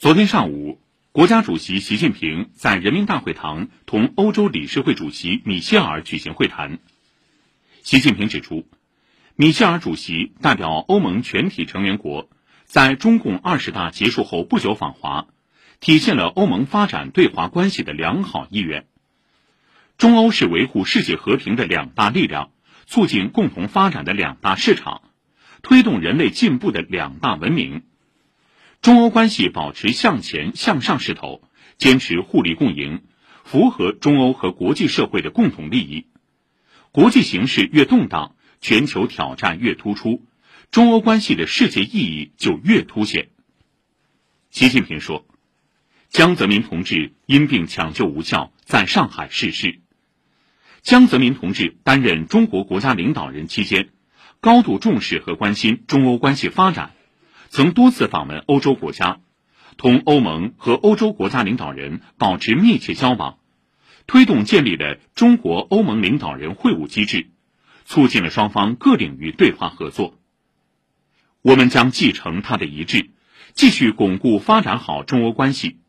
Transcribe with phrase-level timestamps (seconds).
[0.00, 0.80] 昨天上午，
[1.12, 6.78] 国家主席习近平在人民大会堂同欧洲理事会主席米歇尔举行会谈。
[7.82, 8.66] 习近平指出，
[9.36, 12.30] 米歇尔主席代表欧盟全体成员国，
[12.64, 15.26] 在中共二十大结束后不久访华，
[15.80, 18.86] 体现了欧盟发展对华关系的良好意愿。
[19.98, 22.52] 中欧是维护世界和平的两大力量，
[22.86, 25.02] 促进共同发展的两大市场，
[25.60, 27.82] 推动人类进步的两大文明。
[28.82, 31.42] 中欧关系保持向前向上势头，
[31.76, 33.02] 坚持互利共赢，
[33.44, 36.06] 符合中欧和国际社会的共同利益。
[36.90, 40.24] 国际形势越动荡，全球挑战越突出，
[40.70, 43.28] 中欧关系的世界意义就越凸显。
[44.50, 45.26] 习近平说
[46.08, 49.80] ：“江泽民同志因病抢救无效，在上海逝世。
[50.80, 53.90] 江泽民同志担任中国国家领导人期间，
[54.40, 56.94] 高度重视和关心中欧关系发展。”
[57.50, 59.18] 曾多次访问欧洲国家，
[59.76, 63.38] 同欧盟和欧洲国家领导人保持密切交往，
[64.06, 67.26] 推动建立了中国欧盟领导人会晤机制，
[67.84, 70.14] 促进了双方各领域对话合作。
[71.42, 73.10] 我们将继承他的遗志，
[73.52, 75.80] 继续巩固发展好中欧关系。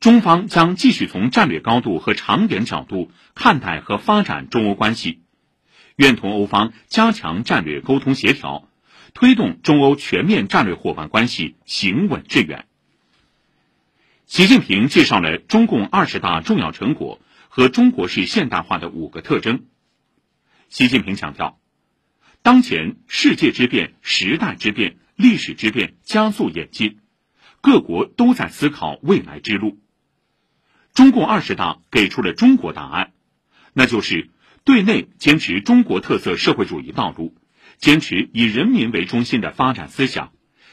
[0.00, 5.20] 中方将继续从战略高度和长远角度看待和发展中欧关系，
[5.96, 8.69] 愿同欧方加强战略沟通协调。
[9.14, 12.66] 推动中欧全面战略伙伴关系行稳致远。
[14.26, 19.64] 习近平介绍了中共二十大重要成果和中国式现代化的五个特征。
[20.68, 21.58] 习近平强调，
[22.42, 27.00] 当前世界之变、时代之变、历史之变加速演进，
[27.60, 29.78] 各国都在思考未来之路。
[30.94, 33.12] 中共二十大给出了中国答案，
[33.72, 34.30] 那就是
[34.62, 37.34] 对内坚持中国特色社会主义道路。
[37.80, 40.32] 坚持以人民为中心的发展思想，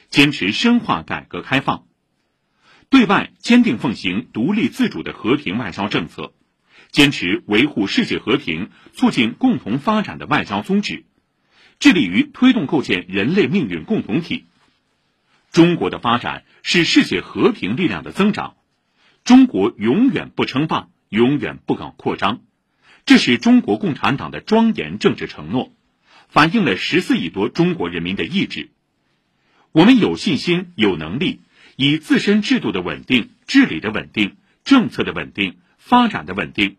[0.10, 1.86] 坚持深化改革开放；
[2.90, 6.34] 对外坚定奉行独立自主的和平外交政策，
[6.92, 11.06] 坚持维护世界和平、促进共同发展的外交宗旨，
[11.80, 14.46] 致力于推动构建人类命运共同体。
[15.50, 18.58] 中国的发展是世界和平力量的增长，
[19.24, 22.42] 中国永远不称霸，永远不搞扩张，
[23.06, 25.72] 这是中国共产党的庄严政治承诺。
[26.28, 28.70] 反映了十四亿多中国人民的意志。
[29.72, 31.42] 我们有信心、有能力，
[31.76, 36.78] 以自身制度的稳定、治理的稳定、政策的稳定、发展的稳定，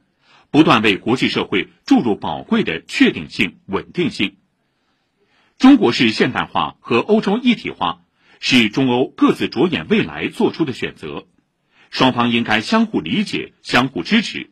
[0.50, 4.36] 不断为国际社会注入宝贵的确定性、稳定性。
[5.58, 8.02] 中国式现代化和欧洲一体化
[8.40, 11.26] 是中欧各自着眼未来做出的选择，
[11.90, 14.50] 双方应该相互理解、相互支持。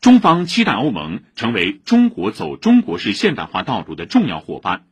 [0.00, 4.86] 中方期待欧盟成为中国走中国式现代化道路的重要伙伴，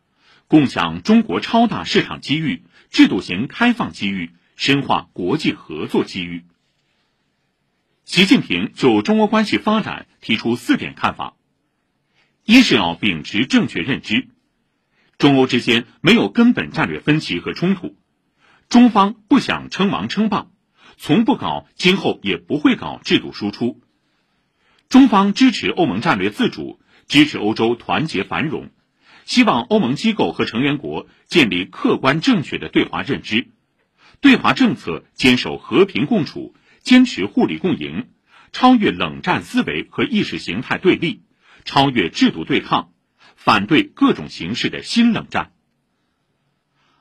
[0.49, 6.45] 共享中国超大市场机遇、制度型开放机遇、深化国际合作机遇。
[8.05, 11.37] 习近平就中欧关系发展提出四点看法：
[12.45, 14.29] 一是要秉持正确认知，
[15.17, 17.97] 中欧之间没有根本战略分歧和冲突，
[18.69, 20.49] 中方不想称王称霸，
[20.97, 23.81] 从不搞，今后也不会搞制度输出。
[24.89, 28.71] 中方支持欧盟战略自主，支持欧洲团结繁荣，
[29.25, 33.49] 希望欧盟机构和成员国建立客观正确的对华认知，
[34.21, 38.09] 对华政策坚守和平共处，坚持互利共赢，
[38.53, 41.23] 超越冷战思维和意识形态对立，
[41.65, 42.93] 超越制度对抗，
[43.35, 45.53] 反对各种形式的新冷战。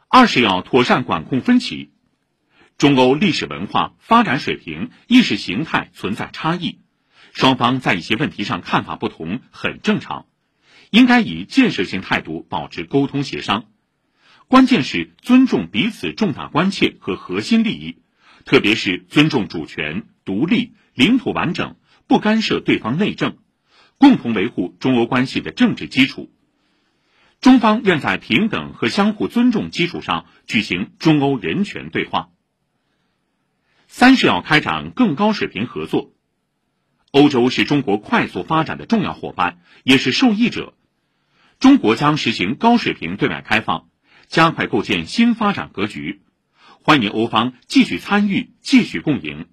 [0.07, 1.91] 二是要妥善管控分歧，
[2.77, 6.79] 中欧历史文化、发展水平、意识形态存在差异。
[7.33, 10.27] 双方在一些问题上看法不同，很正常，
[10.91, 13.65] 应该以建设性态度保持沟通协商。
[14.47, 17.97] 关键是尊重彼此重大关切和核心利益，
[18.45, 23.37] 特别是尊重主权、独立、领土完整，不干涉对方内政，
[23.97, 26.31] 共同维护中欧关系的政治基础。
[27.41, 32.29] 中方愿在平等和相互尊重基础上举行中欧人权对话。
[33.87, 36.13] 三是要开展更高水平合作。
[37.13, 40.73] 欧洲是中国快速发展的重要伙伴，也是受益者。
[41.59, 43.85] 中国将实行高水平对外开放，
[44.25, 46.23] 加快构建新发展格局，
[46.81, 49.45] 欢迎欧方继续参与、继续共赢。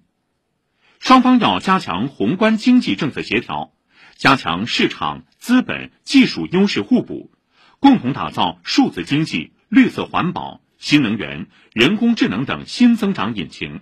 [0.97, 3.73] 双方要加强宏观经济政策协调，
[4.15, 7.31] 加强市场、资本、技术优势互补，
[7.79, 13.81] 共同打造数字经济、绿色环保、新能源、人工智能等新增长引擎。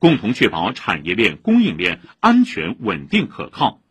[0.00, 3.82] 共同确保产业链、供应链安全、稳定、可靠；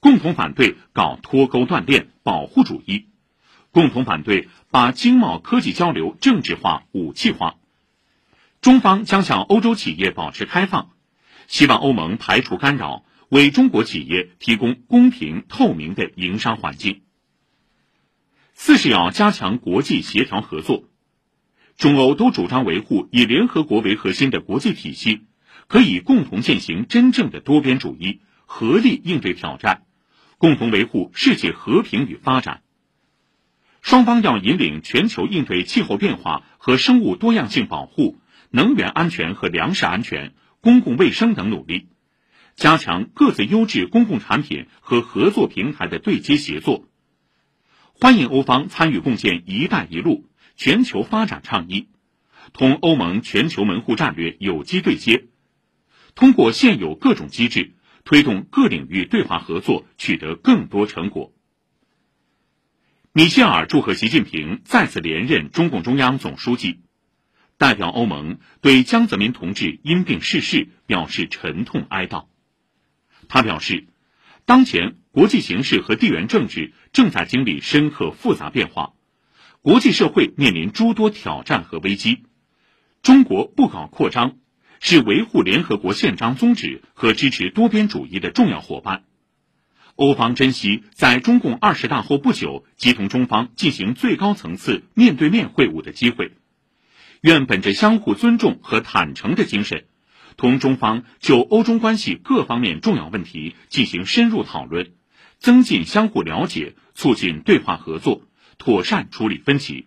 [0.00, 3.06] 共同反对搞脱钩断链、保护主义；
[3.70, 7.60] 共同反对把经贸科技交流政治化、武器化；
[8.60, 10.90] 中方将向欧洲企业保持开放，
[11.46, 17.02] 希望欧盟排除干扰，为中国企业提供公平透明的营商环境。
[18.54, 20.87] 四是要加强国际协调合作，
[21.78, 25.22] 中欧都主张维护以联合国为核心的国际体系，
[25.68, 29.84] 可以共同践行真正的多边主义，合力应对挑战，
[30.38, 32.62] 共同维护世界和平与发展。
[33.80, 38.18] 双方要引领全球应对气候变化和生物多样性保护。
[38.50, 40.32] 能源安全和粮食安全、
[40.62, 41.88] 公共卫生等努力，
[42.56, 46.88] 加强各自优质公共产品和合作平台的对接协作。
[47.92, 50.24] 欢迎欧方参与共建“一带一路”
[50.58, 51.88] 全球发展倡议，
[52.52, 55.28] 同欧盟全球门户战略有机对接，
[56.16, 61.32] 通过现有各种机制，推动各领域对话合作取得更多成果。
[63.12, 66.80] 米歇尔祝贺习近平再次连任中共中央总书记。
[67.56, 72.26] 代表欧盟对江泽民同志因病逝世表示沉痛哀悼。
[73.28, 73.86] 他表示，
[74.44, 78.94] 当前国际形势和地缘政治正在经历深刻复杂变化，
[79.60, 82.24] 国际社会面临诸多挑战和危机。
[83.02, 84.36] 中国不搞扩张，
[84.80, 89.04] 是维护联合国宪章宗旨和支持多边主义的重要伙伴。
[89.96, 96.32] 欧方珍惜在中共二十大后不久即同中方进行最高层次面对面会晤的机会。
[97.20, 99.86] 愿本着相互尊重和坦诚的精神，
[100.36, 104.92] 同中方就欧中关系各方面重要问题进行深入讨论，
[105.38, 108.22] 增进相互了解，促进对话合作，
[108.58, 109.86] 妥善处理分歧。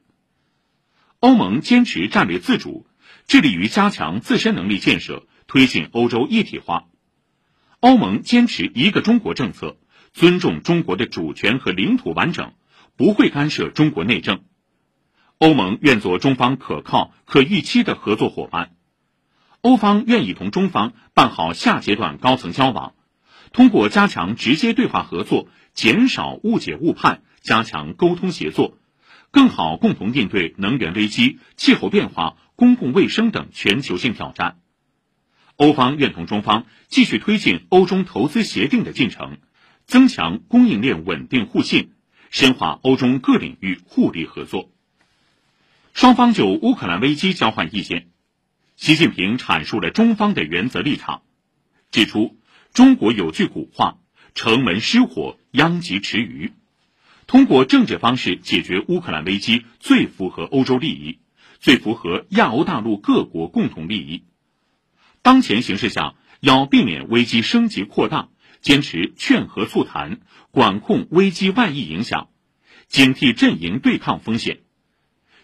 [1.20, 2.88] 欧盟坚持战略自主，
[3.28, 6.86] 致力于加强自身能力建设，推进欧洲一体化。
[7.80, 9.78] 欧盟坚持一个中国政策，
[10.14, 12.54] 尊重中国的主权和领土完整，
[12.96, 14.44] 不会干涉中国内政。
[15.38, 18.76] 欧盟愿做中方可靠、可预期的合作伙伴，
[19.62, 22.94] 欧方愿意同中方办好下阶段高层交往，
[23.52, 28.78] 通过加强直接对话合作，减少误解误判，加强沟通协作，
[29.32, 34.60] 更好共同应对能源危机、气候变化、公共卫生等全球性挑战。
[35.58, 39.38] 欧方愿同中方继续推进欧中投资协定的进程，
[39.86, 41.92] 增强供应链稳定互信，
[42.30, 44.72] 深化欧中各领域互利合作。
[45.94, 48.08] 双方就乌克兰危机交换意见，
[48.76, 51.22] 习近平阐述了中方的原则立场，
[51.92, 52.38] 指出
[52.74, 53.98] 中国有句古话
[54.34, 56.54] “城门失火，殃及池鱼”，
[57.32, 61.20] 通过政治方式解决乌克兰危机最符合欧洲利益，
[61.62, 64.26] 最符合亚欧大陆各国共同利益。
[65.22, 68.28] 当前形势下，要避免危机升级扩大，
[68.60, 70.20] 坚持劝和促谈，
[70.52, 72.28] 管控危机外溢影响，
[72.90, 74.60] 警惕阵营对抗风险。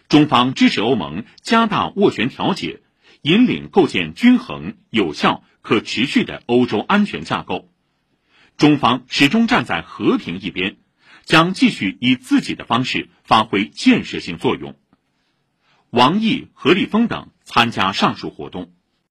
[0.08, 2.82] 中方支持欧盟加大斡旋调解，
[3.22, 7.72] 引领构建均衡、有效、可持续的欧洲安全架构。
[8.58, 10.76] 中方始终站在和平一边，
[11.28, 14.76] 将继续以自己的方式发挥建设性作用。
[15.90, 18.72] 王毅、何立峰等参加上述活动。